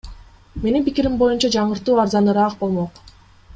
Менин 0.63 0.85
пикирим 0.87 1.19
боюнча, 1.23 1.53
жаңыртуу 1.57 2.01
арзаныраак 2.07 2.59
болмок. 2.65 3.05